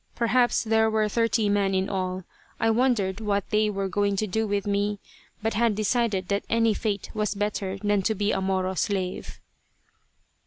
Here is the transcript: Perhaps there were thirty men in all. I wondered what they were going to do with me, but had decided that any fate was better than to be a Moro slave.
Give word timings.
Perhaps 0.15 0.63
there 0.63 0.89
were 0.89 1.07
thirty 1.07 1.47
men 1.47 1.75
in 1.75 1.87
all. 1.87 2.23
I 2.59 2.71
wondered 2.71 3.21
what 3.21 3.47
they 3.51 3.69
were 3.69 3.87
going 3.87 4.15
to 4.15 4.25
do 4.25 4.47
with 4.47 4.65
me, 4.65 4.99
but 5.43 5.53
had 5.53 5.75
decided 5.75 6.27
that 6.29 6.43
any 6.49 6.73
fate 6.73 7.11
was 7.13 7.35
better 7.35 7.77
than 7.77 8.01
to 8.01 8.15
be 8.15 8.31
a 8.31 8.41
Moro 8.41 8.73
slave. 8.73 9.39